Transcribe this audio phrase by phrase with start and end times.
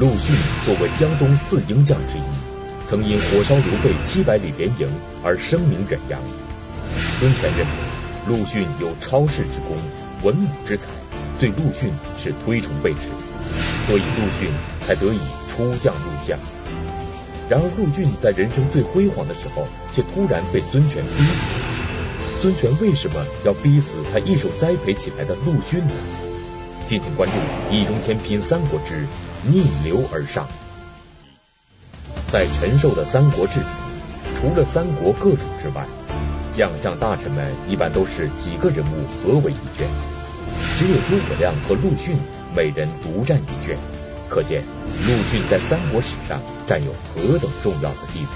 [0.00, 2.22] 陆逊作为江东四英将之一，
[2.88, 4.88] 曾因火烧刘备七百里连营
[5.22, 6.18] 而声名远扬。
[7.18, 7.72] 孙权认为
[8.26, 9.76] 陆逊有超世之功、
[10.22, 10.86] 文武之才，
[11.38, 13.00] 对陆逊是推崇备至，
[13.86, 14.50] 所以陆逊
[14.86, 15.18] 才得以
[15.50, 16.38] 出将入相。
[17.50, 22.40] 然而陆逊在人生最辉煌的时候，却突然被孙权逼死。
[22.40, 25.92] 孙权为什么要逼死他一手栽培起来的陆逊呢？
[26.86, 27.36] 敬请关注
[27.70, 29.02] 《易中天品三国志》
[29.46, 30.46] 逆流而上。
[32.32, 33.66] 在陈寿的《三国志》里，
[34.40, 35.86] 除了三国各主之外，
[36.56, 39.88] 将相大臣们一般都是几个人物合为一卷，
[40.78, 42.16] 只有诸葛亮和陆逊
[42.54, 43.76] 每人独占一卷，
[44.28, 44.62] 可见
[45.06, 48.26] 陆逊在三国史上占有何等重要的地位。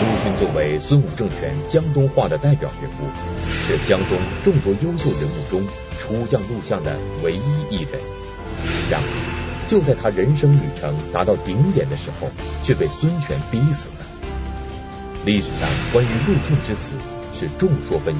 [0.00, 3.08] 陆逊作为孙武政权江东话的代表人物，
[3.66, 5.62] 是江东众多优秀人物中
[5.98, 8.00] 出将入相的唯一一人。
[8.90, 9.33] 然而，
[9.66, 12.30] 就在他人生旅程达到顶点的时候，
[12.62, 14.04] 却被孙权逼死了。
[15.24, 16.92] 历史上关于陆逊之死
[17.32, 18.18] 是众说纷纭，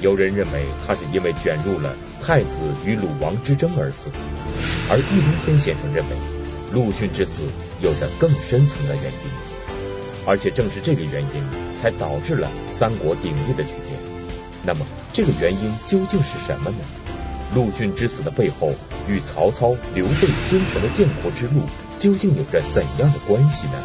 [0.00, 4.10] 有人认为他是因为卷入了太子与鲁王之争而死，
[4.90, 6.16] 而易中天先生认为
[6.72, 7.42] 陆逊之死
[7.82, 9.30] 有着更深层的原因，
[10.24, 11.42] 而且正是这个原因
[11.80, 13.92] 才导致了三国鼎立的局面。
[14.64, 16.78] 那么这个原因究竟是什么呢？
[17.54, 18.74] 陆逊之死的背后
[19.08, 21.60] 与曹操、刘备、孙权的建国之路
[21.98, 23.78] 究竟有着怎样的关系呢？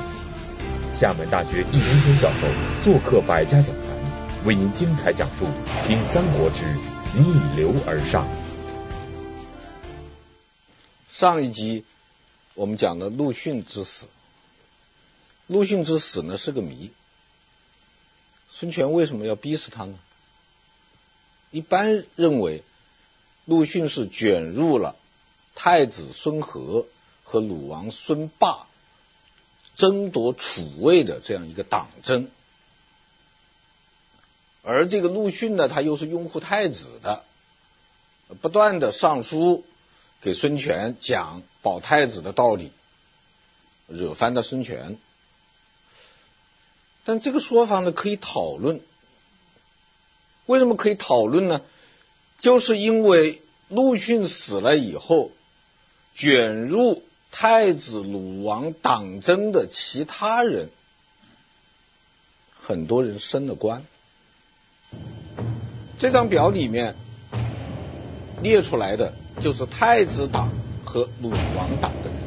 [0.99, 2.47] 厦门大学易中天教授
[2.83, 5.45] 做客百家讲坛，为您精彩讲述
[5.87, 6.63] 《品三国之
[7.19, 8.25] 逆流而上》。
[11.11, 11.83] 上一集
[12.55, 14.05] 我们讲的陆逊之死，
[15.45, 16.89] 陆逊之死呢是个谜。
[18.49, 19.93] 孙权为什么要逼死他呢？
[21.51, 22.63] 一般认为，
[23.47, 24.95] 陆逊是卷入了
[25.55, 26.85] 太子孙和
[27.23, 28.67] 和鲁王孙霸。
[29.75, 32.31] 争夺楚位的这样一个党争，
[34.63, 37.23] 而这个陆逊呢，他又是拥护太子的，
[38.41, 39.63] 不断的上书
[40.19, 42.71] 给孙权讲保太子的道理，
[43.85, 44.97] 惹翻了孙权。
[47.05, 48.81] 但这个说法呢，可以讨论。
[50.47, 51.61] 为什么可以讨论呢？
[52.39, 55.31] 就是因为陆逊死了以后，
[56.13, 57.03] 卷入。
[57.29, 60.69] 太子鲁王党争的其他人，
[62.59, 63.83] 很多人升了官。
[65.99, 66.95] 这张表里面
[68.41, 70.49] 列出来的就是太子党
[70.85, 72.17] 和鲁王党的人。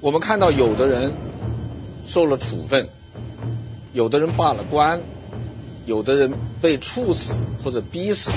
[0.00, 1.14] 我们看到有的人
[2.06, 2.88] 受了处分，
[3.92, 5.00] 有的人罢了官，
[5.86, 8.30] 有的人被处死或者逼死，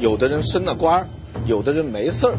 [0.00, 1.08] 有的人升了官，
[1.46, 2.34] 有的人没事儿。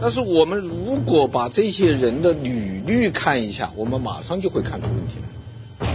[0.00, 5.88] 但是我们如果把这些人的履历看一下，我们马上就会看出问题来。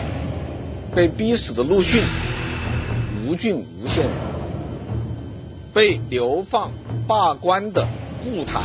[0.94, 2.02] 被逼死的陆逊，
[3.26, 4.12] 吴郡吴县人；
[5.74, 6.72] 被流放
[7.08, 7.88] 罢官的
[8.24, 8.62] 顾谭，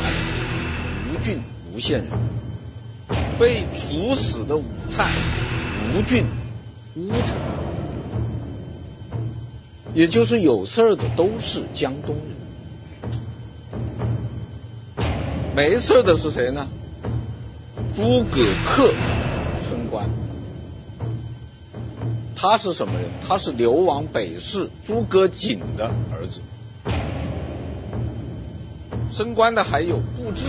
[1.09, 1.39] 吴郡
[1.73, 4.63] 吴县人；被处死的武
[4.95, 5.05] 粲，
[5.95, 6.25] 吴郡
[6.95, 7.39] 乌城。
[9.93, 12.25] 也就是有事儿的都是江东人。
[15.55, 16.67] 没事儿的是谁呢？
[17.93, 18.93] 诸葛恪
[19.69, 20.09] 升官，
[22.37, 23.09] 他是什么人？
[23.27, 26.39] 他是流亡北市诸葛瑾的儿子。
[29.11, 30.45] 升官的还有顾陟，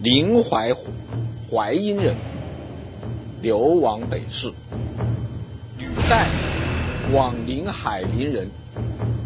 [0.00, 0.74] 临淮
[1.48, 2.16] 淮阴人，
[3.44, 4.54] 流亡北市；
[5.76, 6.26] 履带，
[7.12, 8.48] 广陵海陵人，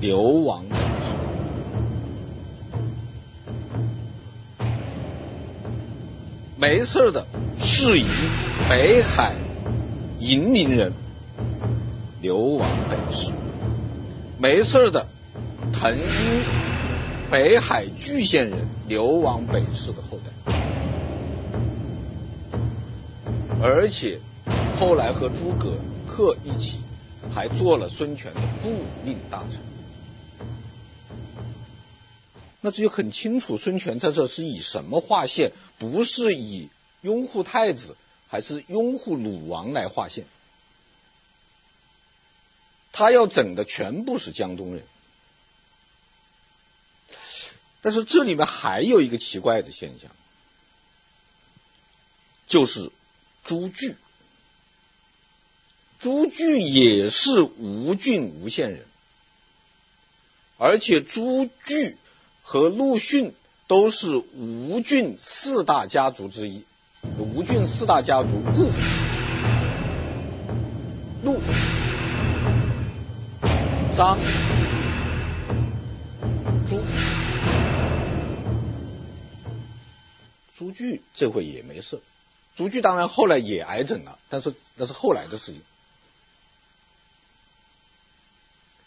[0.00, 0.64] 流亡。
[6.56, 7.26] 没事的，
[7.60, 8.04] 士仪，
[8.68, 9.36] 北海
[10.18, 10.92] 银陵人，
[12.20, 13.30] 流亡北市。
[14.36, 15.06] 没事的，
[15.72, 16.02] 滕殷，
[17.30, 20.02] 北海巨县人，流亡北市的
[23.60, 24.20] 而且
[24.78, 25.76] 后来和诸葛
[26.06, 26.80] 恪一起，
[27.34, 28.70] 还做了孙权的顾
[29.04, 29.58] 命大臣。
[32.60, 35.52] 那这就很清楚，孙权在这是以什么划线？
[35.78, 36.68] 不是以
[37.00, 37.96] 拥护太子，
[38.28, 40.24] 还是拥护鲁王来划线？
[42.92, 44.84] 他要整的全部是江东人。
[47.80, 50.10] 但是这里面还有一个奇怪的现象，
[52.48, 52.90] 就是
[53.44, 53.96] 朱据。
[55.98, 58.84] 朱据也是吴郡吴县人。
[60.58, 61.96] 而且朱据
[62.42, 63.34] 和陆逊
[63.66, 66.64] 都是吴郡四大家族之一。
[67.18, 68.70] 吴郡四大家族，顾、
[71.22, 71.40] 陆、
[73.94, 74.18] 张、
[76.68, 76.82] 朱。
[80.56, 82.00] 朱据这回也没事。
[82.58, 85.62] 朱据当然后来也挨整了，但是那是后来的事情。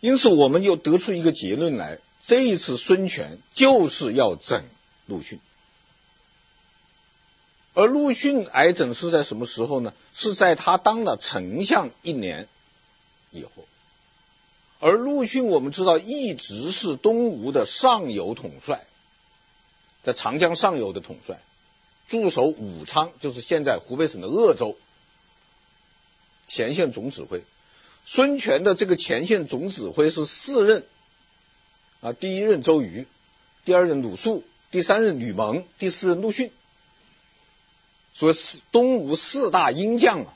[0.01, 4.65] 因此，我们又得出一个结论来：这一次孙权就是要整
[5.05, 5.39] 陆逊。
[7.73, 9.93] 而陆逊癌症是在什么时候呢？
[10.13, 12.49] 是在他当了丞相一年
[13.29, 13.51] 以后。
[14.81, 18.85] 而陆逊我们知道一直是东吴的上游统帅，
[20.03, 21.39] 在长江上游的统帅，
[22.11, 24.75] 驻守武昌，就是现在湖北省的鄂州，
[26.45, 27.41] 前线总指挥。
[28.05, 30.85] 孙权的这个前线总指挥是四任
[32.01, 33.07] 啊，第一任周瑜，
[33.63, 36.51] 第二任鲁肃，第三任吕蒙，第四任陆逊，
[38.13, 38.35] 所以
[38.73, 40.33] 东吴四大鹰将啊，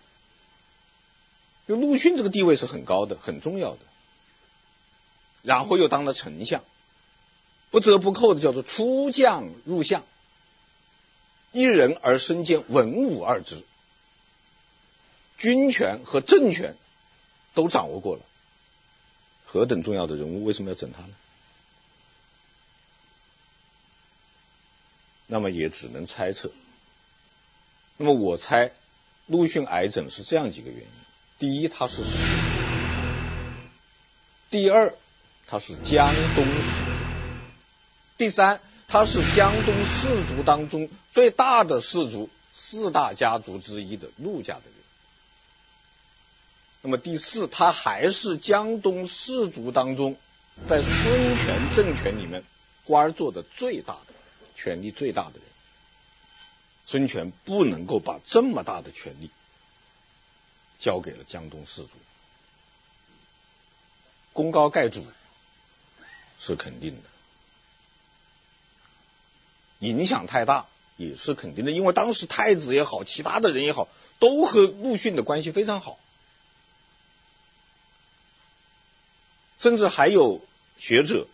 [1.68, 3.80] 就陆逊这个地位是很高的，很重要的。
[5.42, 6.63] 然后又当了丞相，
[7.69, 10.06] 不折不扣的叫做出将入相，
[11.55, 13.63] 一人而身兼文武二职，
[15.37, 16.75] 军权和政权。
[17.53, 18.21] 都掌握过了，
[19.45, 21.13] 何等重要的人物，为什么要整他呢？
[25.27, 26.51] 那么也只能猜测。
[27.95, 28.73] 那么我猜，
[29.25, 30.87] 陆逊癌症是这样几个原因：
[31.39, 32.01] 第一，他是；
[34.49, 34.93] 第二，
[35.47, 36.45] 他是江东；
[38.17, 44.73] 第三，他是江东士族当中最大的士族四大家族之一的陆家的人。
[46.81, 50.15] 那么第四，他还是江东士族当中，
[50.67, 52.43] 在孙权政权里面
[52.83, 54.13] 官做的最大的、
[54.55, 55.41] 权力最大的人。
[56.85, 59.31] 孙权不能够把这么大的权力
[60.77, 61.89] 交给了江东士族，
[64.33, 65.03] 功高盖主
[66.38, 67.09] 是肯定的，
[69.80, 70.68] 影响太大
[70.98, 73.88] 也是肯定的，因为当时太子也好，其他的人也好，
[74.19, 76.00] 都和陆逊的关系非常好。
[79.60, 80.42] 甚至还有
[80.77, 81.27] 学者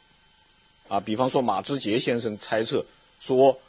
[0.88, 2.86] 啊，比方说马之杰先生猜测
[3.20, 3.60] 说，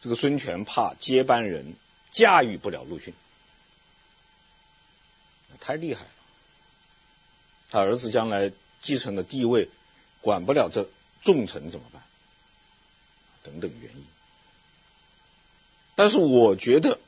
[0.00, 1.74] 这个孙权怕接班人
[2.10, 3.12] 驾驭不了陆逊，
[5.60, 6.10] 太厉害了，
[7.70, 9.68] 他儿子将来继承了帝位，
[10.20, 10.88] 管不了这
[11.22, 12.02] 重臣怎么办？
[13.50, 14.04] 等等原因。
[15.94, 16.98] 但是我觉得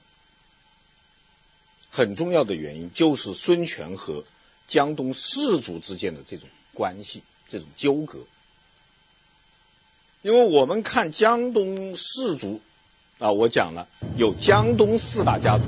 [1.90, 4.24] 很重要的原因就是孙权和
[4.66, 6.48] 江东士族之间的这种。
[6.72, 8.20] 关系这种纠葛，
[10.22, 12.60] 因为我们看江东士族
[13.18, 15.64] 啊，我讲了有江东四大家族：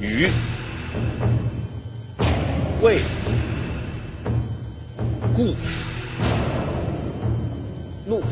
[0.00, 0.30] 虞、
[2.80, 3.00] 魏、
[5.36, 5.54] 顾、
[8.08, 8.22] 陆。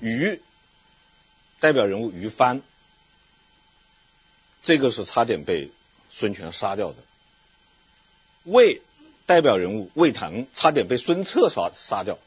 [0.00, 0.40] 于
[1.60, 2.62] 代表人物于翻，
[4.62, 5.70] 这个是差点被。
[6.14, 6.96] 孙权杀掉的，
[8.44, 8.82] 魏
[9.24, 12.18] 代表人物魏腾差点被孙策杀杀掉。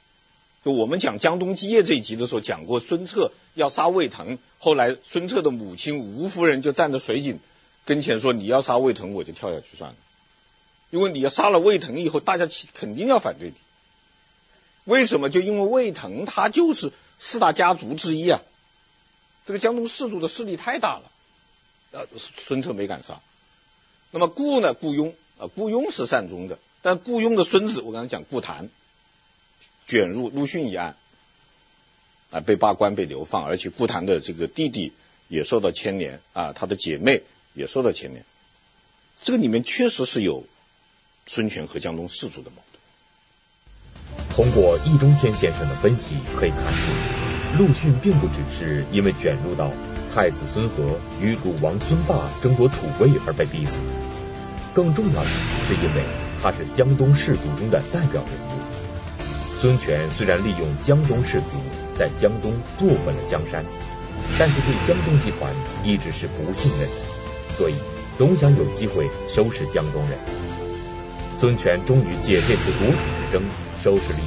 [0.64, 7.40] 就我们讲江东基业这一集的时候讲过，孙策要杀魏腾，后来孙策的母亲吴夫人就站在水井
[7.86, 9.96] 跟前说：“你要杀魏腾，我就跳下去算了。”
[10.90, 13.56] 因为你要杀了魏腾以后，大家肯定要反对你。
[14.86, 15.30] 为什么？
[15.30, 18.40] 就因为魏腾他就是四大家族之一啊，
[19.46, 21.12] 这个江东士族的势力太大了，
[21.92, 23.20] 呃，孙策没敢杀。
[24.12, 24.74] 那么顾呢？
[24.74, 28.70] 顾雍啊，顾雍是善终的，但顾雍的孙子，我刚才讲顾谭，
[29.88, 30.96] 卷入陆逊一案，
[32.32, 34.94] 啊，被罢官、被流放，而且顾谭的这个弟弟
[35.28, 37.24] 也受到牵连啊，他的姐妹
[37.54, 38.24] 也受到牵连。
[39.22, 40.46] 这个里面确实是有
[41.26, 42.75] 孙权和江东士族的矛盾。
[44.36, 49.72] 通过易中天先生的分析可以看出，陆逊并不只是因为卷入到
[50.14, 53.80] 太子孙和与鲁王孙霸争夺楚位而被逼死。
[54.74, 55.30] 更重要的
[55.70, 56.02] 是，因为
[56.44, 58.60] 他是江东士族中的代表人物。
[59.62, 61.48] 孙权虽然利用江东士族
[61.96, 63.64] 在江东坐稳了江山，
[64.38, 65.50] 但是对江东集团
[65.86, 67.76] 一直是不信任的，所以
[68.18, 70.20] 总想有机会收拾江东人。
[71.40, 73.44] 孙权终于借这次夺楚之争，
[73.86, 74.24] 收拾了一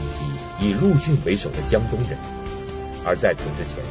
[0.60, 2.16] 批以陆逊为首的江东人。
[3.04, 3.82] 而在此之前，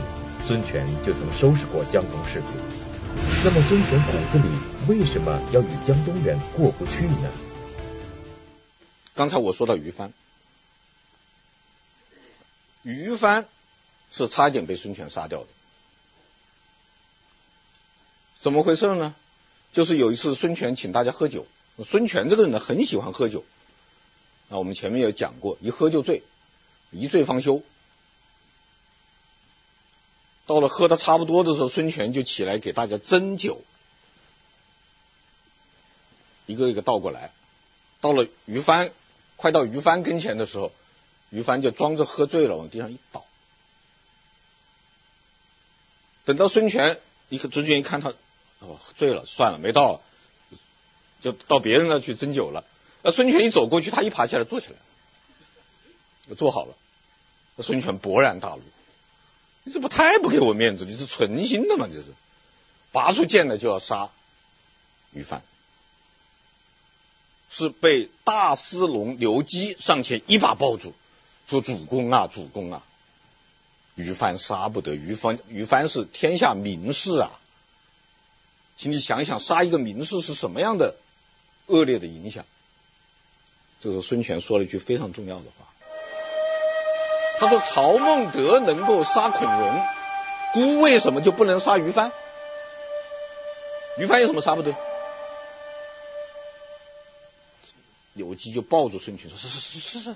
[0.45, 2.47] 孙权就曾收拾过江东士族。
[3.43, 4.47] 那么孙权骨子里
[4.88, 7.29] 为什么要与江东人过不去呢？
[9.13, 10.13] 刚才我说到于藩，
[12.83, 13.45] 于藩
[14.09, 15.47] 是差一点被孙权杀掉的，
[18.39, 19.13] 怎么回事呢？
[19.74, 21.45] 就是有一次孙权请大家喝酒，
[21.86, 23.43] 孙权这个人呢很喜欢喝酒，
[24.50, 26.24] 啊，我们前面有讲过，一喝就醉，
[26.92, 27.62] 一醉方休。
[30.46, 33.62] 到了喝的差不多的时候，孙权就起来给大家斟酒，
[36.46, 37.32] 一个一个倒过来，
[38.01, 38.92] 到了于藩。
[39.39, 40.72] 快到于藩跟前的时候，
[41.30, 43.24] 于藩就装着喝醉了往地上一倒。
[46.25, 47.00] 等到孙权
[47.30, 48.16] 一个孙权一看他
[48.62, 50.01] 哦醉了，算了没倒了，
[51.22, 52.63] 就到别人那去斟酒了。
[53.07, 56.75] 那孙权一走过去，他一爬起来坐起来，坐好了。
[57.63, 58.61] 孙权勃然大怒，
[59.63, 60.83] 你这不太不给我面子？
[60.83, 61.87] 你是存心的吗？
[61.87, 62.07] 这是，
[62.91, 64.09] 拔出剑来就要杀
[65.13, 65.41] 于藩。
[67.49, 70.93] 是被大司农刘基上前一把抱住，
[71.47, 72.83] 说：“主公啊，主公啊，
[73.95, 74.95] 于藩杀不得。
[74.95, 77.31] 于藩，于藩是天下名士啊，
[78.75, 80.97] 请你想想，杀一个名士是什么样的
[81.67, 82.43] 恶劣的影响。”
[83.81, 85.65] 这时候孙权说了一句非常重要的话，
[87.39, 89.86] 他说：“曹孟德能够杀孔融，
[90.53, 92.12] 孤为什么就不能杀于藩？
[94.00, 94.74] 于藩有什么杀不得？”
[98.13, 100.15] 刘基就抱住孙权说：“是是是是是，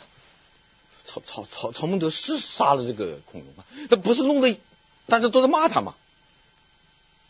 [1.05, 4.57] 曹曹曹曹孟德是杀了这个孔融啊，这不是弄得
[5.05, 5.93] 大家都在骂他吗？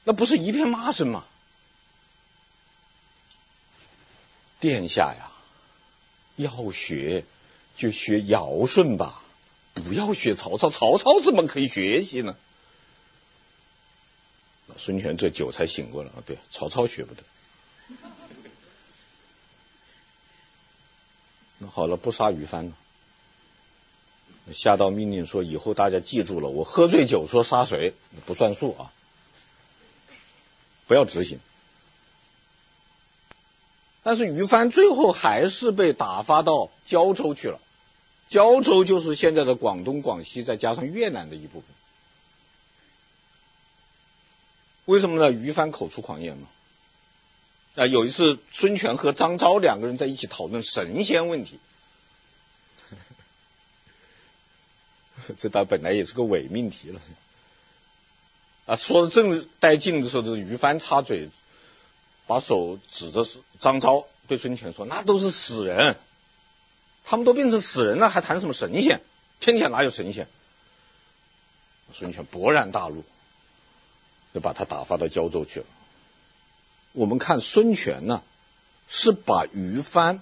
[0.06, 1.26] 那不是一片骂声吗？
[4.62, 5.31] 殿下呀，
[6.42, 7.24] 要学
[7.78, 9.22] 就学尧舜吧，
[9.74, 10.70] 不要学曹操。
[10.70, 12.36] 曹操怎么可以学习呢？”
[14.78, 17.24] 孙权这酒才醒过来啊，对，曹操学不得。
[21.60, 22.72] 那好了，不杀于藩了。
[24.54, 27.94] 下道命令说，以后大家记住了，我喝醉酒说杀谁
[28.26, 28.92] 不算数啊，
[30.88, 31.40] 不要执行。
[34.04, 37.60] 但是于藩最后还是被打发到交州去了，
[38.30, 41.70] 交州就是现在的广东、广西，再加上越南的一部分。
[44.86, 45.32] 为什么呢？
[45.32, 46.48] 于藩口出狂言嘛。
[47.76, 51.60] 啊，有一次孙权和张昭两个人在一起讨论神仙问题，
[55.38, 57.00] 这倒本来也是个伪命题了。
[58.66, 61.30] 啊，说的正带劲的时候，这于藩插嘴，
[62.32, 63.28] 把手指着
[63.60, 65.98] 张昭，对孙权说：“那都是死人，
[67.04, 69.02] 他们都变成死人了，还谈什么神仙？
[69.42, 70.30] 天下哪有神仙？”
[71.92, 73.04] 孙权勃然大怒，
[74.34, 75.66] 就把他打发到交州去了。
[76.94, 78.24] 我们看孙权呢，
[78.88, 80.22] 是把于藩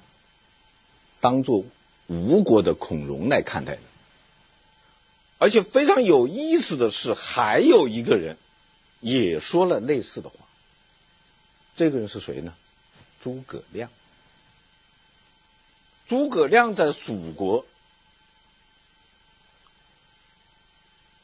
[1.19, 1.63] 当做
[2.07, 3.81] 吴国的孔融来看待的，
[5.37, 8.35] 而且非常有意思的是，还有一个人
[8.99, 10.37] 也说了类似的话。
[11.79, 12.53] 这个人是谁呢？
[13.21, 13.89] 诸葛亮。
[16.09, 17.65] 诸葛亮在蜀国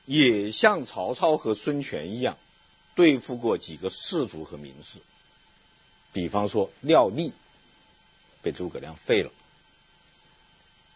[0.06, 2.38] 也像曹操和孙权一样，
[2.96, 5.00] 对付过几个士族和名士。
[6.14, 7.34] 比方说，廖厉
[8.42, 9.32] 被诸葛亮废了，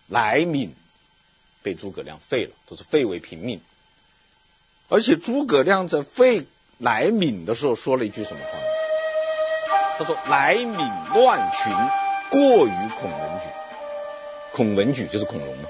[0.07, 0.73] 来敏
[1.63, 3.59] 被诸葛亮废了，都是废为平民。
[4.87, 6.45] 而且诸葛亮在废
[6.77, 8.78] 来敏的时候说了一句什么话
[9.99, 10.77] 他说：“来敏
[11.13, 11.71] 乱群，
[12.31, 13.49] 过于孔文举。
[14.53, 15.69] 孔文举就是孔融嘛，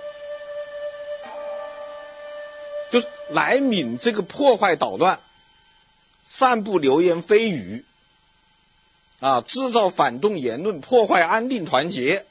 [2.92, 5.20] 就是来敏这个破坏捣乱、
[6.24, 7.84] 散布流言蜚语。”
[9.20, 9.42] 啊！
[9.42, 12.26] 制造反动言论，破坏安定团结，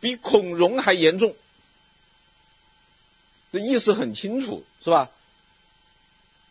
[0.00, 1.36] 比孔融还严重。
[3.52, 5.10] 这意思很清楚，是吧？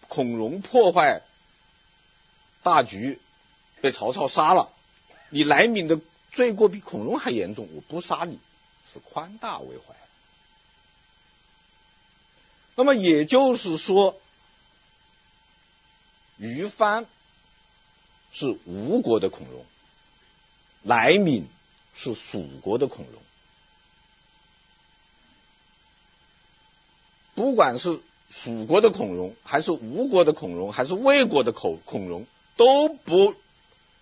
[0.08, 1.24] 孔融破坏
[2.62, 3.20] 大局，
[3.84, 4.70] 被曹操杀了。
[5.30, 6.00] 你来敏的
[6.32, 8.40] 罪过比孔融还严重，我不杀你，
[8.94, 9.94] 是宽大为怀。
[12.76, 14.18] 那么也就是说，
[16.38, 17.06] 于藩。
[18.36, 19.64] 是吴国的孔融，
[20.82, 21.48] 来敏
[21.94, 23.22] 是蜀国的孔融。
[27.36, 28.00] 不管是
[28.32, 32.26] 蜀国的孔融，还是吴国的孔融，还是魏国的孔孔融，
[32.58, 33.36] 都不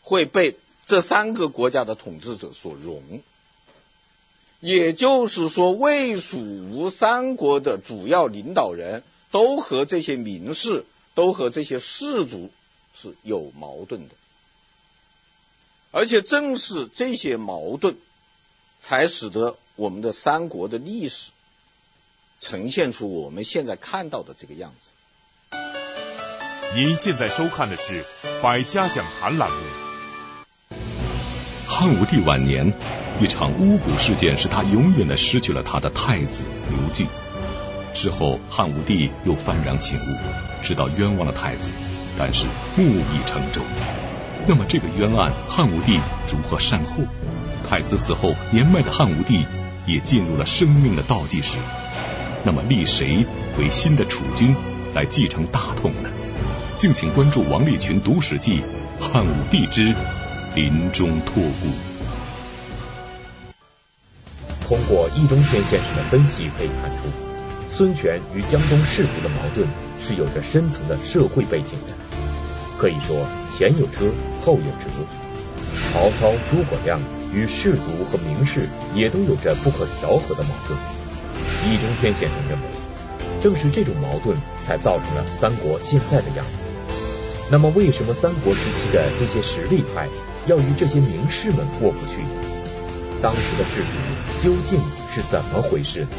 [0.01, 0.55] 会被
[0.85, 3.21] 这三个国家的统治者所容。
[4.59, 12.51] 也就是说，魏、蜀、吴三国的主要领导人都和这些名士，都和这些士族
[12.95, 14.13] 是有矛盾的。
[15.89, 17.97] 而且正是这些矛盾，
[18.79, 21.31] 才使得我们的三国的历史
[22.39, 25.57] 呈现出我们现在看到的这个样子。
[26.75, 28.03] 您现在收看的是
[28.41, 29.90] 《百家讲坛》栏目。
[31.81, 32.73] 汉武帝晚年，
[33.19, 37.07] 一场巫蛊事件使他永远的失去了他的太子刘据。
[37.95, 40.15] 之后，汉武帝又幡然醒悟，
[40.61, 41.71] 知道冤枉了太子，
[42.19, 42.45] 但是
[42.75, 43.61] 木已成舟。
[44.45, 45.99] 那么这个冤案，汉武帝
[46.31, 47.01] 如何善后？
[47.67, 49.43] 太子死后，年迈的汉武帝
[49.87, 51.57] 也进入了生命的倒计时。
[52.43, 53.25] 那么立谁
[53.57, 54.55] 为新的储君
[54.93, 56.11] 来继承大统呢？
[56.77, 58.61] 敬请关注王立群读史记
[59.03, 59.95] 《汉武帝之
[60.53, 61.41] 临终托孤》。
[64.67, 67.07] 通过易中天先生的分析可以看出，
[67.69, 69.65] 孙权与江东士族的矛盾
[70.01, 71.93] 是有着深层的社会背景的。
[72.77, 74.11] 可以说前有车
[74.43, 74.89] 后有辙，
[75.93, 76.99] 曹操、诸葛亮
[77.33, 80.77] 与士族和名士也都有着不可调和的矛盾。
[81.63, 82.65] 易中天先生认为，
[83.41, 84.35] 正是这种矛盾
[84.67, 86.67] 才造成了三国现在的样子。
[87.49, 90.07] 那么，为什么三国时期的这些实力派
[90.47, 92.23] 要与这些名士们过不去？
[93.21, 93.91] 当时的士族
[94.41, 94.79] 究竟
[95.13, 96.09] 是怎么回事呢？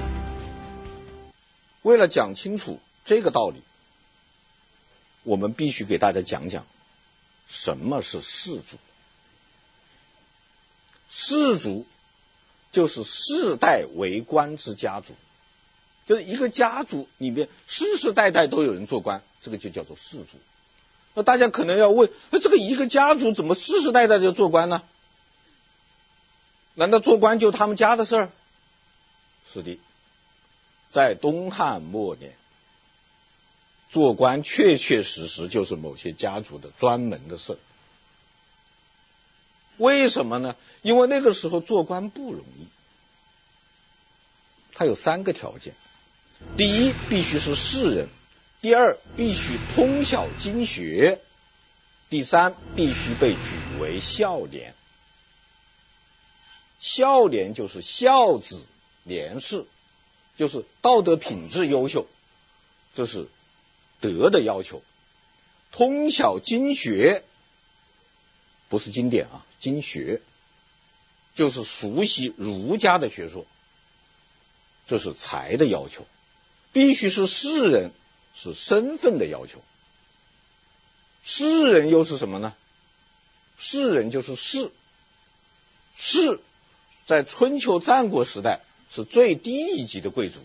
[1.83, 3.61] 为了讲清楚这个道理，
[5.25, 6.65] 我们必须给大家讲讲
[7.49, 8.77] 什么是氏族。
[11.09, 11.85] 氏族
[12.71, 15.15] 就是世代为官之家族，
[16.07, 20.39] 就是一个家族里面世世代代都有人做官，这个就叫做氏族。
[21.15, 24.83] 那大家可能要问，那这个一个家族怎么世世代代就做官呢？
[26.75, 28.31] 难道做官就他们家的事儿？
[29.53, 29.79] 是的，
[30.91, 32.33] 在东汉末年，
[33.91, 37.59] 做官确确实实就是某些家族的专门的事儿。
[39.77, 40.57] 为什么呢？
[40.81, 42.67] 因为那个时候做官不容易，
[44.73, 45.75] 他有三个条件：
[46.57, 48.07] 第一，必须是士人；
[48.63, 51.19] 第二，必须通晓经学；
[52.11, 53.41] 第三，必须被举
[53.81, 54.73] 为孝廉。
[56.79, 58.65] 孝廉就是孝子
[59.03, 59.67] 廉士，
[60.39, 62.07] 就是道德品质优秀，
[62.95, 63.27] 这是
[64.01, 64.81] 德的要求。
[65.73, 67.25] 通晓经学
[68.69, 70.23] 不是经典啊，经学
[71.35, 73.45] 就是熟悉儒家的学说，
[74.87, 76.07] 这是才的要求。
[76.73, 77.91] 必须是士人，
[78.35, 79.61] 是身份的要求。
[81.23, 82.53] 士人又是什么呢？
[83.59, 84.71] 士人就是士，
[85.97, 86.41] 士。
[87.05, 90.39] 在春秋战国时代是最低一级的贵族。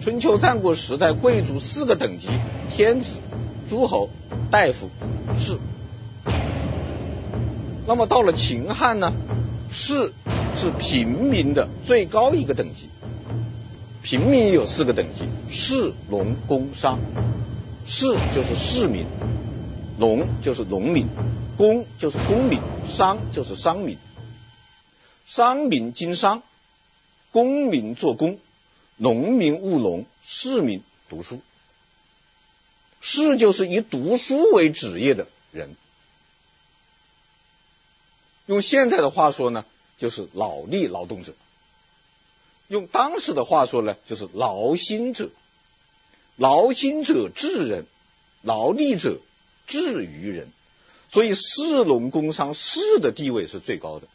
[0.00, 2.28] 春秋战国时代贵族四个等级：
[2.74, 3.20] 天子、
[3.68, 4.10] 诸侯、
[4.50, 4.90] 大夫、
[5.40, 5.58] 士。
[7.86, 9.12] 那么到了秦汉呢？
[9.70, 10.12] 士
[10.54, 12.90] 是平民的最高一个等级。
[14.02, 16.98] 平民也有四个等级：士、农、工、商。
[17.86, 19.06] 士就是市民，
[19.98, 21.08] 农就是农民，
[21.56, 23.98] 工就是公民，商就是商民。
[25.26, 26.42] 商民经商，
[27.30, 28.38] 公民做工，
[28.96, 31.40] 农民务农，市民读书。
[33.00, 35.74] 士就是以读书为职业的人。
[38.46, 39.64] 用现在的话说呢，
[39.98, 41.32] 就是脑力劳动者；
[42.72, 45.28] 用当时的话说呢，就是劳心者。
[46.36, 47.84] 劳心者治人，
[48.40, 49.20] 劳力者
[49.66, 50.50] 治于人。
[51.10, 54.08] 所以士农工商，士的地位是最高的。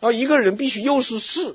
[0.00, 1.54] 而，一个人必须又是士，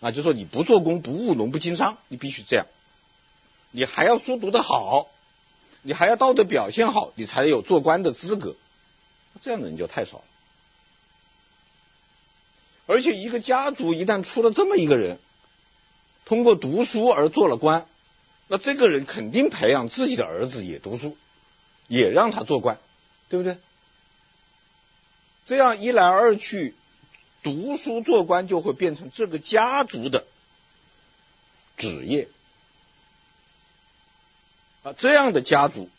[0.00, 2.66] 啊，就说你不做工、不务农、不经商，你必须这样。
[3.70, 5.06] 你还要书读得好，
[5.82, 8.56] 你还要道德表现好，你才有做官的资格。
[9.40, 10.24] 这样的人就太少了。
[12.86, 15.18] 而且一个家族一旦出了这么一个人，
[16.24, 17.86] 通过读书而做了官，
[18.48, 21.16] 那这个人肯定培养自己的儿子也读书，
[21.88, 22.78] 也让他做官，
[23.28, 23.56] 对不对？
[25.46, 26.74] 这样一来二去。
[27.42, 30.24] 读书做官就会变成这个家族的
[31.76, 32.26] 职业
[34.82, 35.90] 啊，这样的家族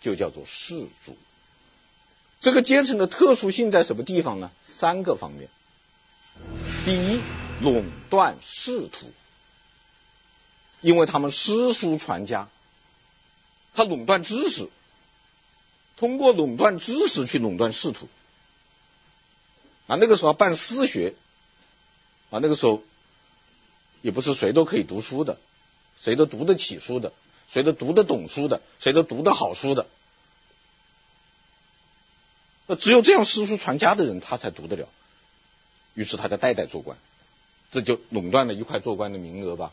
[0.00, 1.16] 就叫做氏族。
[2.40, 4.50] 这个阶层的特殊性在什么地方呢？
[4.64, 5.48] 三个方面。
[6.84, 7.20] 第一，
[7.60, 9.12] 垄断仕途，
[10.80, 12.48] 因为他们诗书传家，
[13.72, 14.68] 他垄断知识，
[15.96, 18.08] 通过垄断知识去垄断仕途。
[19.86, 21.14] 啊，那个时候办私学，
[22.30, 22.82] 啊，那个时候
[24.00, 25.38] 也不是谁都可以读书的，
[26.00, 27.12] 谁都读得起书的，
[27.48, 29.86] 谁都读得懂书的，谁都读得好书的。
[32.66, 34.88] 那只有这样诗书传家的人，他才读得了。
[35.94, 36.96] 于是他就代代做官，
[37.70, 39.72] 这就垄断了一块做官的名额吧。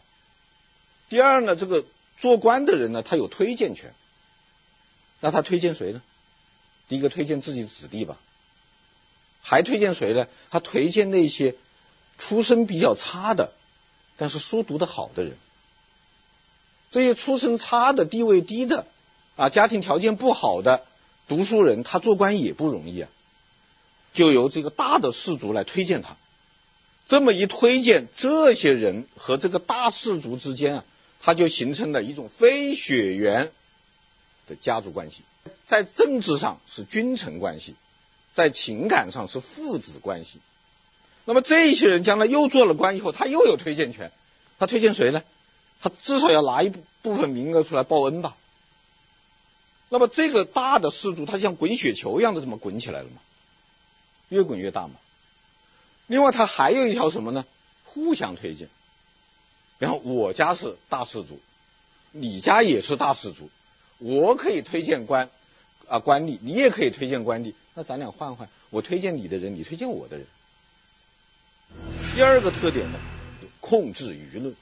[1.10, 1.86] 第二呢，这个
[2.17, 3.93] 做官的人呢，他有推荐权，
[5.21, 6.01] 那他推荐谁呢？
[6.88, 8.17] 第一个推荐自己子弟吧，
[9.41, 10.27] 还推荐谁呢？
[10.49, 11.55] 他推荐那些
[12.17, 13.53] 出身比较差的，
[14.17, 15.38] 但是书读得好的人。
[16.91, 18.88] 这些出身差的、地位低的
[19.36, 20.86] 啊，家庭条件不好的
[21.27, 23.10] 读书人，他做官也不容易啊。
[24.13, 26.17] 就由这个大的士族来推荐他，
[27.08, 30.84] 这么一推荐，这些人和这个大士族之间啊，
[31.22, 33.52] 他就形成了一种非血缘
[34.48, 35.17] 的家族关系，
[35.67, 37.76] 在政治上是君臣关系，
[38.34, 40.39] 在情感上是父子关系。
[41.26, 44.12] 那么这些人将来又做了官以后，他又有推荐权，
[44.58, 45.24] 他推荐谁呢？
[45.82, 48.36] 他至少要拿一部分名额出来报恩吧。
[49.88, 53.22] 那么这个大的氏族，它像滚雪球一样的这么滚起来了嘛，
[54.30, 54.94] 越滚越大嘛。
[56.08, 57.46] 另外，它还有一条什么呢？
[57.84, 58.70] 互相推荐。
[59.78, 61.39] 然后我家是大氏族，
[62.12, 63.50] 你家也是大氏族，
[63.98, 65.30] 我可以推荐官
[65.88, 67.54] 啊官吏，你也可以推荐官吏。
[67.76, 70.26] 那咱俩换换，我推荐你的人，你推荐我的人。
[72.15, 73.00] 第二个特点呢，
[73.62, 74.56] 控制舆论。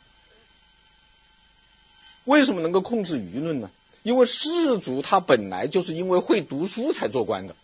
[2.26, 3.72] 为什么能够控制舆论呢？
[4.04, 7.56] 因为士族他本来就是因为会读书才做官的，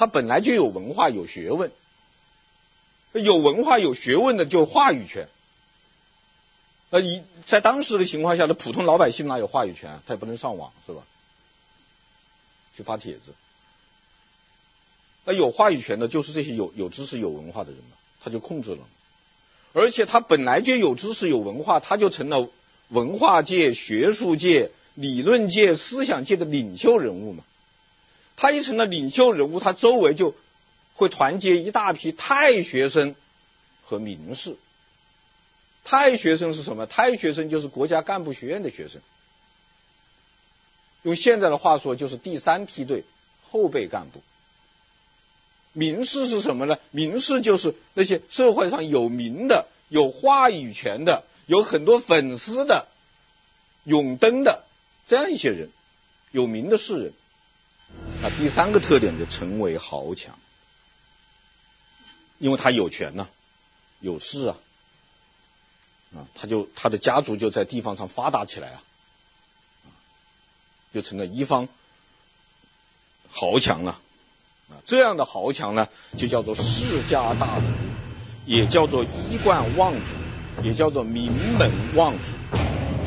[0.00, 1.70] 他本来就有文化有学问，
[3.12, 5.28] 有文化有学问的就话语权。
[6.88, 10.00] 呃，以在当时的情况下的普通老百姓哪有话语权？
[10.06, 11.02] 他也不能上网，是吧？
[12.74, 13.34] 去发帖子。
[15.26, 18.78] 那有话语权的就是这些有有知识有文化的人嘛，他就控制了。
[19.74, 22.48] 而且他本来就有知识有文化，他就成了。
[22.88, 27.44] 文化界、学术界、理论界、思想界的领袖人物嘛，
[28.40, 30.34] 他一成了领袖人物，他周围就
[30.94, 33.14] 会团结一大批太学生
[33.84, 34.56] 和名士。
[35.84, 36.86] 太学生是什么？
[36.86, 39.02] 太学生就是国家干部学院的学生，
[41.02, 43.04] 用现在的话说就是第三梯队
[43.50, 44.22] 后备干部。
[45.74, 46.78] 名士是什么呢？
[46.92, 51.24] 名士就是那些社会上有名的、有话语权的。
[51.44, 52.86] 有很多粉丝的、
[53.82, 54.64] 永登的
[55.06, 55.68] 这样一些人，
[56.30, 57.12] 有名的士人。
[58.22, 60.38] 那，第三个特点就成为豪强，
[62.38, 63.28] 因为他有权呐、
[64.00, 64.56] 有势啊，
[66.14, 68.82] 啊，他就他的家族就在地方上发达起来啊，
[70.92, 71.68] 就成了一方
[73.30, 73.98] 豪强了。
[74.70, 77.66] 啊，这样的豪强呢，就叫做世家大族，
[78.46, 80.10] 也叫做衣冠望族。
[80.62, 82.32] 也叫做名门望族，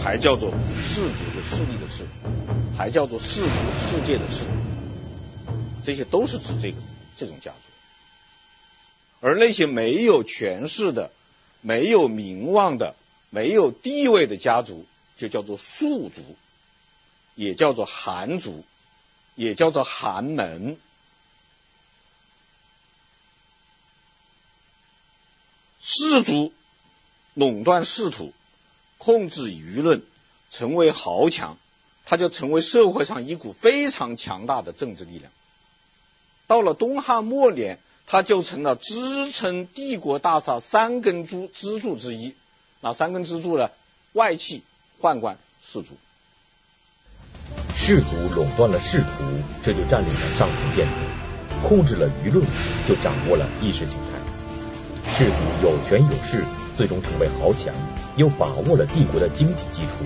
[0.04, 2.08] 还叫做氏族的势力的势，
[2.76, 3.50] 还叫做氏族
[3.80, 4.46] 世界的世，
[5.84, 6.78] 这些都是指这个
[7.18, 7.58] 这种家族。
[9.22, 11.12] 而那些没有权势的、
[11.62, 12.96] 没有名望的、
[13.30, 14.86] 没有地位的家族，
[15.18, 16.22] 就叫做庶族，
[17.36, 18.64] 也叫做寒族，
[19.36, 20.78] 也叫做寒门。
[25.82, 26.54] 氏族。
[27.36, 28.32] 垄断仕途，
[29.00, 30.04] 控制舆论，
[30.52, 31.58] 成为豪强，
[32.06, 35.32] 他就成为社会上一股非常强大的政治力量。
[36.54, 42.36] 到了东汉末年，他就成了支撑帝国大厦三根支支柱之一。
[42.80, 43.72] 哪三根支柱呢？
[44.12, 44.62] 外戚、
[45.02, 45.96] 宦官、士族。
[47.76, 49.06] 士族垄断了仕途，
[49.64, 52.46] 这就占领了上层建筑；控制了舆论，
[52.88, 55.12] 就掌握了意识形态。
[55.12, 56.46] 士族有权有势。
[56.78, 57.74] 最终成为豪强，
[58.16, 60.06] 又把握了帝国的经济基础。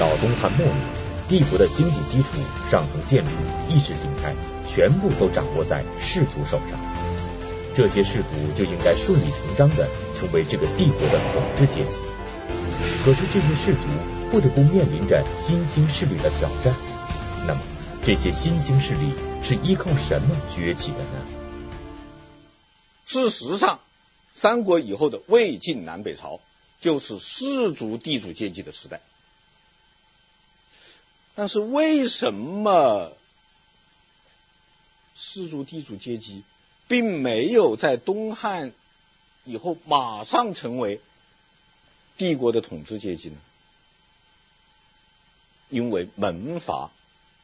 [0.00, 0.80] 到东汉末年，
[1.28, 2.28] 帝国的经济基础、
[2.70, 3.30] 上层建筑、
[3.68, 4.34] 意识形态，
[4.68, 6.78] 全部都掌握在士族手上。
[7.74, 11.98] 这些士族就应该顺理成章地成为这个帝国的统治阶级。
[13.04, 13.80] 可是这些士族
[14.30, 16.74] 不得不面临着新兴势力的挑战。
[17.46, 17.60] 那么，
[18.04, 19.12] 这些新兴势力
[19.42, 21.24] 是依靠什么崛起的呢？
[23.06, 23.80] 事实上。
[24.38, 26.40] 三国以后的魏晋南北朝，
[26.78, 29.00] 就是士族地主阶级的时代。
[31.36, 33.12] 但是为什么
[35.14, 36.42] 士族地主阶级
[36.88, 38.72] 并没有在东汉
[39.44, 41.00] 以后马上成为
[42.16, 43.36] 帝国的统治阶级呢？
[45.68, 46.90] 因为门阀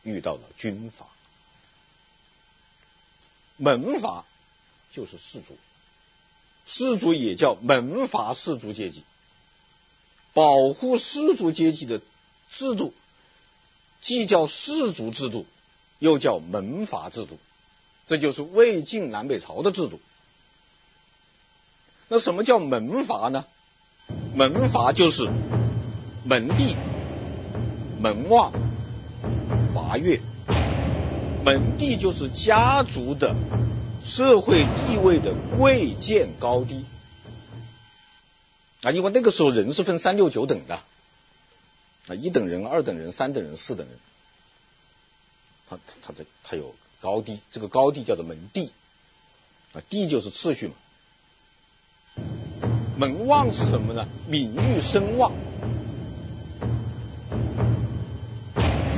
[0.02, 1.06] 遇到了军阀，
[3.58, 4.24] 门阀
[4.90, 5.58] 就是士族。
[6.64, 9.02] 士族也叫门阀士族阶级，
[10.32, 12.00] 保护士族阶级的
[12.50, 12.94] 制度，
[14.02, 15.46] 既叫士族制度，
[15.98, 17.38] 又叫门阀制度，
[18.06, 20.00] 这就是魏晋南北朝的制度。
[22.08, 23.46] 那什么叫门阀呢？
[24.34, 25.30] 门阀就是
[26.24, 26.76] 门第、
[28.00, 28.52] 门望、
[29.72, 30.20] 阀阅。
[31.44, 33.34] 门第就是家族的
[34.04, 36.84] 社会地位的贵贱高低
[38.82, 40.80] 啊，因为那个时候人是分三六九等的
[42.08, 43.96] 啊，一等人、二等人、三等人、四等人，
[45.68, 48.72] 他他的他有高低，这个高低叫做门第
[49.72, 50.74] 啊，第就是次序嘛。
[52.96, 54.06] 门望是什么呢？
[54.28, 55.32] 名誉声望。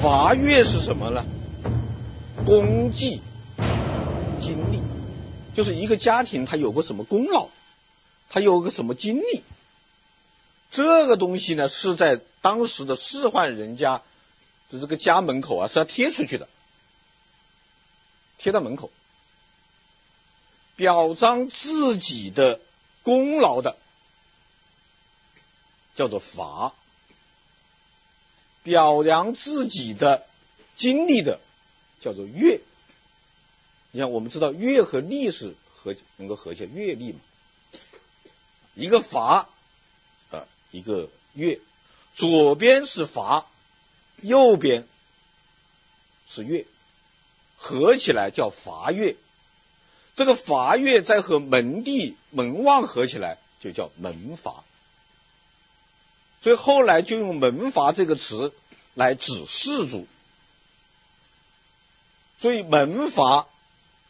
[0.02, 1.24] 阀阅是什么呢？
[2.44, 3.22] 功绩、
[4.38, 4.80] 经历，
[5.54, 7.48] 就是一个家庭他有个什么功劳，
[8.28, 9.42] 他有个什么经历，
[10.74, 14.02] 这个东西呢是在当时的仕宦人家
[14.70, 16.48] 的这个家门口啊是要贴出去的，
[18.36, 18.90] 贴到门口，
[20.74, 22.60] 表彰自己的
[23.04, 23.76] 功劳的
[25.94, 26.74] 叫做阀，
[28.62, 30.26] 表扬自己的
[30.76, 31.40] 经历的。
[32.00, 32.60] 叫做阅，
[33.92, 37.20] 你看，我们知道阅和历是合能够合起来，阅历嘛，
[38.74, 39.53] 一个阀啊、呃，
[40.74, 41.60] 一个月，
[42.16, 43.46] 左边是阀，
[44.22, 44.84] 右边
[46.28, 46.66] 是月，
[47.56, 49.14] 合起来叫阀月。
[50.16, 54.64] 这个阀月再和门第门望合起来，就叫门阀。
[56.42, 58.52] 所以后来就用门阀这个词
[58.94, 60.08] 来指氏族。
[62.36, 63.46] 所以门阀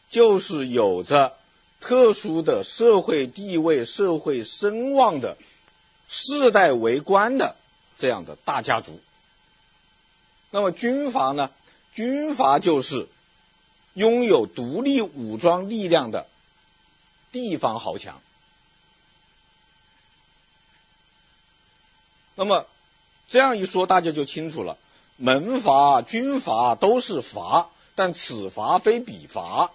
[0.09, 1.37] 就是有着
[1.81, 5.37] 特殊的社会地位、社会声望的
[6.09, 7.57] 世代为官的
[7.99, 9.01] 这样的大家族。
[10.51, 11.51] 那么军阀呢？
[11.93, 13.09] 军阀就是
[13.95, 16.27] 拥有独立武装力量的
[17.33, 18.21] 地方豪强。
[22.35, 22.67] 那么
[23.29, 24.77] 这样一说，大家就清楚了：
[25.17, 27.71] 门阀、军阀都是阀。
[27.97, 29.71] 但此阀非彼阀，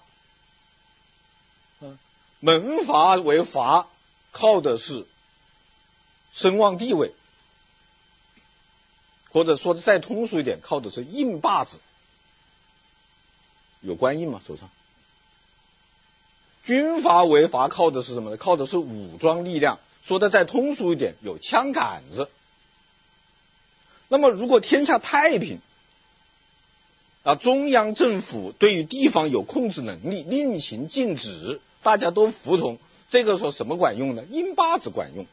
[2.42, 3.88] 门阀为阀，
[4.34, 5.08] 靠的是
[6.32, 7.12] 声望地位，
[9.32, 11.78] 或者说的再通俗一点，靠的是印把子，
[13.82, 14.42] 有官印吗？
[14.48, 14.70] 手上。
[16.64, 18.38] 军阀为阀，靠的是什么呢？
[18.38, 22.30] 靠的是武装力量，说的再通俗一点，有枪杆子。
[24.08, 25.60] 那么，如果天下太平，
[27.24, 32.78] 啊，中央政府对于地方有控制能力，令行禁止，大家都服从。
[33.08, 34.24] 这个时候什么管用呢？
[34.30, 35.26] 印把子管用。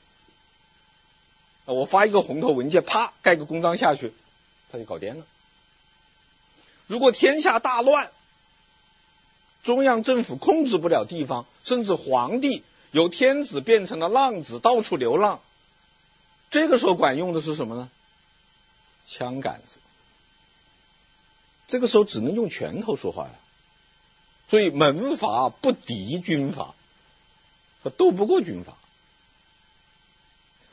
[1.74, 4.12] 我发一个红头文件，啪，盖个公章下去，
[4.70, 5.26] 他就搞定了。
[6.86, 8.10] 如果天下大乱，
[9.64, 15.40] 中央政府控制不了地方，甚至皇帝由天子变成了浪子，到处流浪，
[16.50, 17.90] 这个时候管用的是什么呢？
[19.04, 19.80] 枪杆子。
[21.66, 23.30] 这个时候只能用拳头说话呀，
[24.48, 26.76] 所以门阀不敌军阀，
[27.82, 28.74] 他斗不过军阀。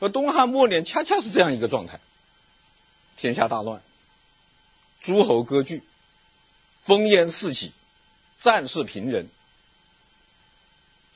[0.04, 1.98] 而东汉末年恰恰是这样一个状态，
[3.16, 3.80] 天下大乱，
[5.00, 5.82] 诸侯割据，
[6.84, 7.72] 烽烟四起，
[8.38, 9.26] 战事频仍，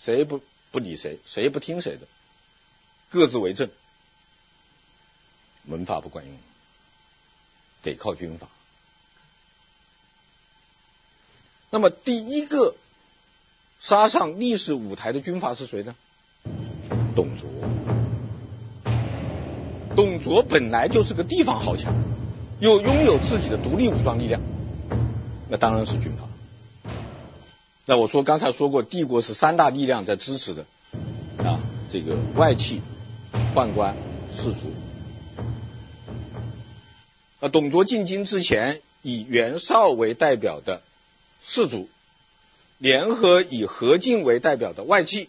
[0.01, 2.07] 谁不不理谁，谁不听谁的，
[3.11, 3.69] 各自为政，
[5.65, 6.35] 门阀不管用，
[7.83, 8.49] 得靠军阀。
[11.69, 12.75] 那么第一个
[13.81, 15.95] 杀上历史舞台的军阀是谁呢？
[17.15, 17.47] 董卓。
[19.99, 21.93] 董卓本来就是个地方豪强，
[22.61, 24.41] 又拥有自己的独立武装力量，
[25.49, 26.29] 那当然是军阀。
[27.85, 30.67] 那我说刚才说过，帝国是三大力量在支持的
[31.39, 31.59] 啊，
[31.91, 32.81] 这个外戚、
[33.57, 33.97] 宦官、
[34.33, 34.73] 士族。
[37.41, 40.81] 啊，董卓进京之前，以袁绍为代表的。
[41.43, 41.89] 士族
[42.79, 45.29] 联合以何进为代表的外戚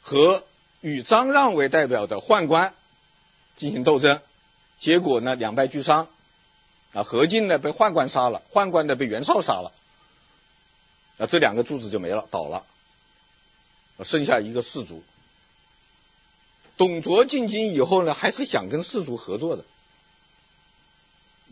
[0.00, 0.42] 和
[0.80, 2.72] 与张让为代表的宦官
[3.56, 4.20] 进行斗争，
[4.78, 6.06] 结果呢，两败俱伤。
[6.92, 9.72] 啊，何进呢被宦官杀了，宦官呢被袁绍杀了。
[11.18, 12.64] 啊，这两个柱子就没了，倒了，
[14.02, 15.02] 剩下一个士族。
[16.78, 19.64] 董卓进京以后呢，还是想跟士族合作的。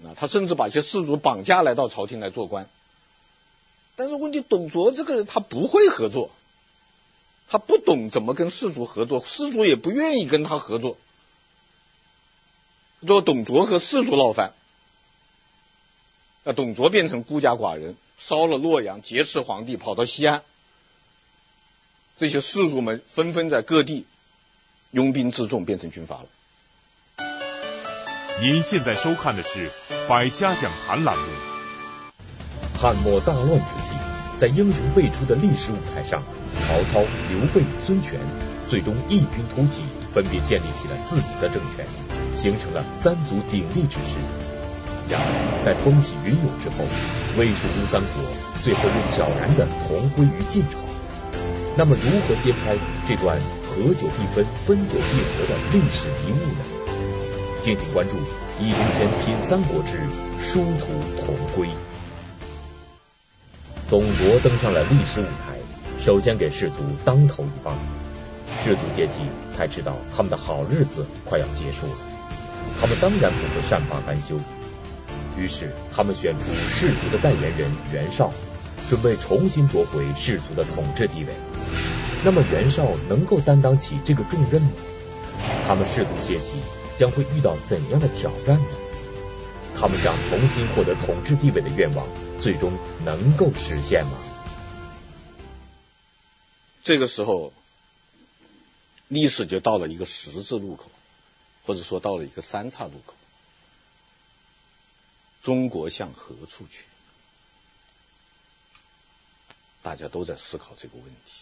[0.04, 2.68] 啊，他甚至把一些士族绑架来到朝廷来做官。
[3.96, 6.30] 但是问题，董卓这个人他不会合作，
[7.48, 10.96] 他不懂怎么跟士族合作，士族也不愿意跟他合作。
[13.06, 14.52] 说董卓和士族闹翻，
[16.42, 20.42] 那董卓变成孤家寡人，烧了洛阳，劫持皇帝，跑到西安。
[22.16, 24.06] 这些士族们纷纷在各地
[24.90, 26.26] 拥兵自重，变成军阀了。
[28.40, 29.68] 您现在收看的是
[30.08, 31.24] 《百家讲坛》栏目。
[32.80, 36.22] 汉末大乱之际，在英雄辈出的历史舞台上，
[36.54, 38.20] 曹操、刘备、孙权
[38.68, 39.82] 最终异军突起，
[40.14, 41.84] 分别建立起了自己的政权，
[42.32, 44.14] 形成了三足鼎立之势。
[45.10, 45.26] 然而，
[45.66, 46.86] 在风起云涌之后，
[47.36, 48.22] 魏、蜀、吴三国
[48.62, 50.78] 最后又悄然的同归于晋朝。
[51.76, 56.62] 那么，如何揭开这段合久必分、分久必合的历史迷雾呢？
[57.60, 58.12] 敬请关注
[58.60, 59.98] 《易中天品三国志》
[60.40, 61.68] 殊途同归。
[63.90, 65.58] 董卓登上了历史舞台，
[66.00, 67.76] 首先给士卒当头一棒，
[68.64, 69.20] 士族阶级
[69.54, 71.92] 才知道他们的好日子快要结束了。
[72.80, 74.36] 他们当然不会善罢甘休，
[75.38, 78.32] 于是他们选出士族的代言人袁绍，
[78.88, 81.34] 准备重新夺回士族的统治地位。
[82.24, 84.70] 那么袁绍能够担当起这个重任吗？
[85.68, 86.52] 他们士族阶级
[86.96, 88.64] 将会遇到怎样的挑战呢？
[89.76, 92.06] 他们想重新获得统治地位的愿望，
[92.40, 92.72] 最终
[93.04, 94.12] 能够实现吗？
[96.82, 97.52] 这个时候，
[99.14, 100.90] 历史就到了一个十字路口，
[101.64, 103.14] 或者说到了一个三岔路口。
[105.40, 106.84] 中国向何处去？
[109.82, 111.32] 大家都在思考这个问题。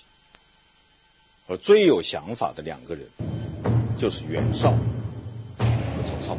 [1.46, 3.08] 而最有想法的两个人，
[3.98, 4.72] 就是袁绍
[5.58, 6.38] 和曹操。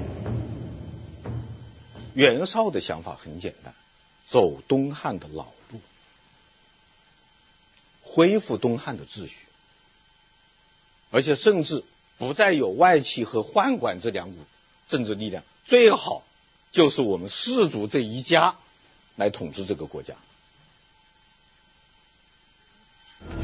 [2.14, 3.74] 袁绍的想法很简单，
[4.28, 5.82] 走东汉的老路，
[8.04, 9.43] 恢复东汉的秩序，
[11.14, 11.84] 而且甚至
[12.18, 14.38] 不再有外戚和宦官这两股
[14.90, 16.24] 政治力量，最好
[16.72, 18.56] 就是我们士族这一家
[19.16, 20.16] 来统治这个国家，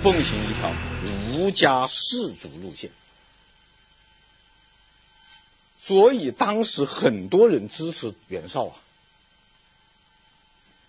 [0.01, 0.73] 奉行一条。
[1.31, 2.91] 儒家士族路线，
[5.79, 8.75] 所以当时很多人支持袁绍啊。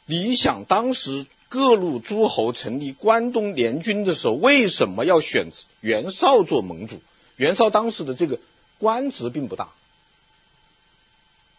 [0.07, 7.03] 你想，当时各路诸侯成立关东联军的时候，为什么要选袁绍做盟主？
[7.37, 8.39] 袁绍当时的这个
[8.79, 9.69] 官职并不大，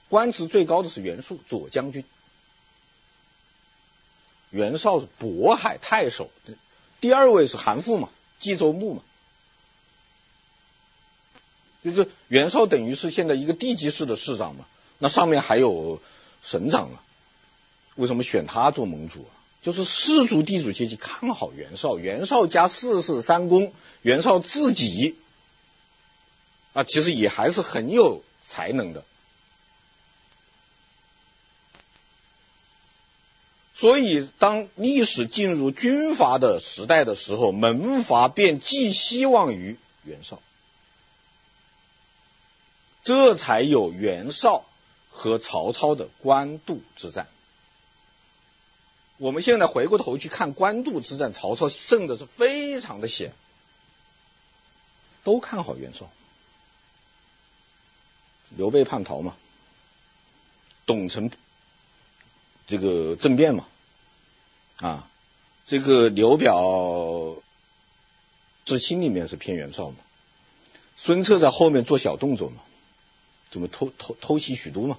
[0.07, 2.05] 官职最高的是袁术左将军。
[4.49, 6.31] 袁绍是渤海太守，
[7.01, 8.09] 第二位是韩馥嘛。
[8.39, 9.03] 冀州牧嘛，
[11.83, 14.65] 就是袁绍等于是现在一个地级市的市长嘛，
[14.97, 16.01] 那上面还有
[16.41, 17.03] 省长啊，
[17.95, 19.31] 为什么选他做盟主啊？
[19.61, 25.15] 就是士族地主阶级看好袁绍，袁绍家四世三公，袁绍自己
[26.73, 29.03] 啊，其实也还是很有才能的。
[33.75, 40.39] 所以，当历史进入军阀的时代的时候，门阀便寄希望于袁绍，
[43.03, 44.65] 这才有袁绍
[45.09, 47.27] 和曹操的官渡之战。
[49.21, 53.33] 我们现在回过头去看官渡之战，曹操胜的是非常的险，
[55.23, 56.09] 都看好袁绍。
[58.57, 59.35] 刘备叛逃嘛，
[60.87, 61.29] 董承。
[62.65, 63.67] 这个政变嘛，
[64.77, 65.07] 啊，
[65.67, 67.35] 这个刘表
[68.65, 69.97] 之心里面是偏袁绍嘛，
[70.97, 72.63] 孙策在后面做小动作嘛，
[73.51, 74.97] 怎么偷偷偷袭许都嘛，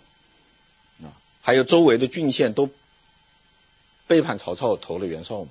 [1.02, 2.70] 啊，还有周围的郡县都
[4.06, 5.50] 背叛曹操，投了袁绍嘛。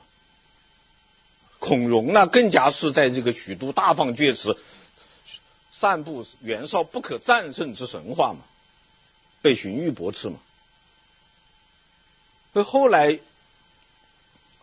[1.59, 4.57] 孔融呢，更加是在这个许都大放厥词，
[5.71, 8.39] 散布袁绍不可战胜之神话嘛，
[9.41, 10.39] 被荀彧驳斥嘛。
[12.53, 13.19] 所以后来，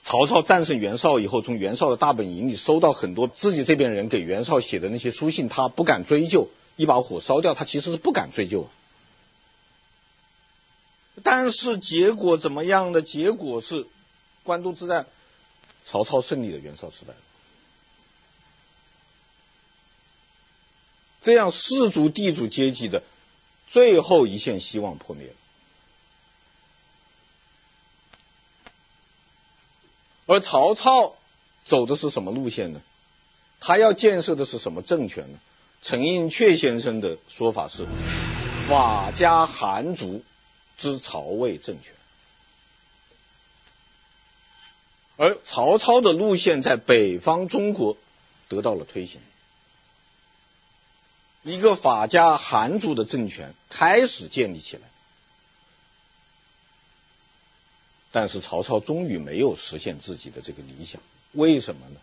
[0.03, 7.55] 曹操战胜袁绍以后，从袁绍的大本营里收到很多自己这边人给袁绍写的那些书信，他不敢追究，一把火烧掉。
[7.55, 8.69] 他其实是不敢追究，
[11.23, 13.03] 但是结果怎么样的？
[13.03, 13.87] 结果是
[14.45, 15.07] 官渡之战，
[15.87, 17.21] 曹操胜利了，袁绍失败了。
[21.23, 23.03] 这样士族地主阶级的
[23.67, 25.35] 最后一线希望破灭了。
[30.27, 31.17] 而曹操
[31.65, 32.81] 走的是什么路线呢？
[33.61, 35.39] 他要建设的是什么政权呢？
[35.83, 37.87] 陈寅恪先生的说法是
[38.69, 40.23] 法家韩族
[40.79, 41.93] 之曹魏政权。
[45.17, 47.97] 而曹操的路线在北方中国
[48.49, 49.21] 得到了推行，
[51.43, 54.83] 一个法家韩族的政权开始建立起来。
[58.11, 61.03] 但是曹操终于没有实现自己的这个理想，
[61.33, 62.01] 为什么呢？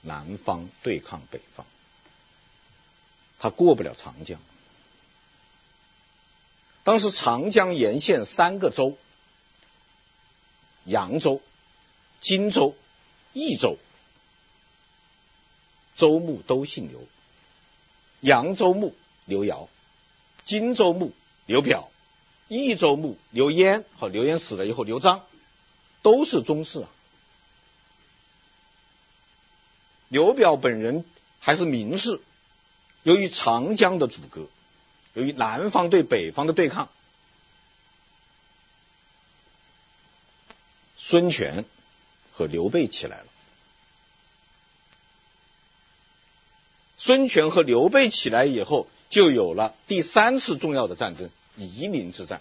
[0.00, 1.66] 南方对抗北方，
[3.40, 4.40] 他过不了长江。
[6.88, 8.96] 当时长江沿线三个州，
[10.86, 11.42] 扬州、
[12.22, 12.74] 荆州、
[13.34, 13.76] 益州，
[15.96, 17.04] 州牧都姓刘。
[18.20, 18.94] 扬州牧
[19.26, 19.68] 刘繇，
[20.46, 21.12] 荆州牧
[21.44, 21.90] 刘表，
[22.48, 25.26] 益州牧刘焉，和，刘焉死了以后，刘璋
[26.00, 26.88] 都是宗室啊。
[30.08, 31.04] 刘表本人
[31.38, 32.18] 还是名士，
[33.02, 34.46] 由于长江的阻隔，
[35.18, 36.88] 由于南方对北方的对抗，
[40.96, 41.64] 孙权
[42.32, 43.26] 和刘备起来了。
[46.96, 52.40] 孙权和刘备起来以后，就有了第三次重要的战争——夷陵之战。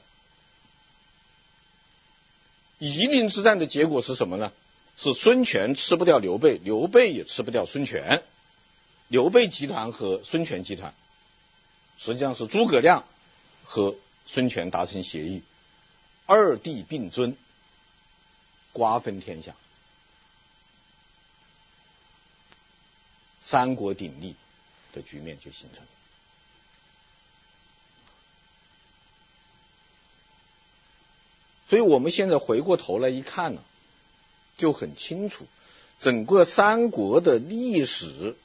[2.77, 4.51] 夷陵之战的结果是什么呢？
[4.97, 8.21] 是孙权吃不掉刘备，刘备也吃不掉孙权。
[9.07, 10.93] 刘备集团和孙权集团，
[11.97, 13.05] 实际上是诸葛亮
[13.63, 13.95] 和
[14.25, 15.41] 孙权达成协议，
[16.25, 17.35] 二帝并尊，
[18.73, 19.55] 瓜分天下，
[23.41, 24.35] 三国鼎立。
[24.93, 25.87] 的局面就形成了，
[31.69, 33.61] 所以我们现在回过头来一看呢，
[34.55, 35.45] 就很清楚，
[35.99, 38.35] 整个三国的历史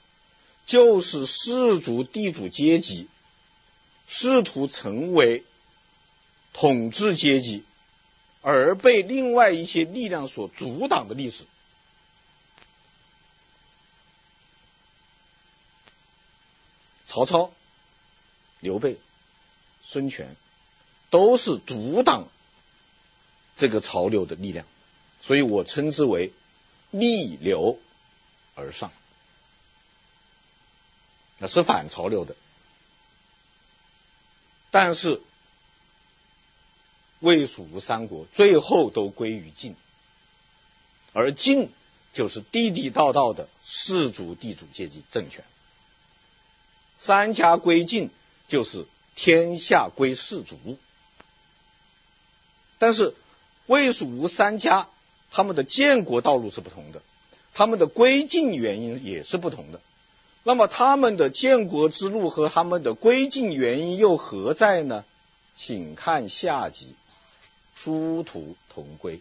[0.67, 3.09] 就是士族地主阶级
[4.07, 5.45] 试图成为
[6.53, 7.65] 统治阶级，
[8.43, 11.45] 而被另外一些力量所阻挡的历史。
[17.07, 17.53] 曹操、
[18.61, 18.97] 刘备、
[19.85, 20.35] 孙权
[21.11, 22.27] 都是阻挡
[23.57, 24.67] 这个潮流的力量，
[25.21, 26.33] 所以我称之为
[26.91, 27.79] 逆流
[28.55, 28.91] 而上，
[31.39, 32.35] 那是反潮流的。
[34.73, 35.21] 但是
[37.21, 39.77] 魏、蜀、吴三国最后都归于晋，
[41.13, 41.71] 而晋
[42.13, 45.45] 就是地地道道的士族地主阶级政权。
[46.99, 48.11] 三家归晋，
[48.49, 50.57] 就是天下归士族。
[52.79, 53.15] 但是
[53.67, 54.89] 魏、蜀、吴三家
[55.31, 57.03] 他们的建国道路是不同的，
[57.55, 59.81] 他们的归晋原因也是不同的。
[60.45, 65.05] 那么他们的建国之路和他们的归晋原因又何在呢？
[65.55, 66.95] 请看下集，
[67.75, 69.21] 殊途同归。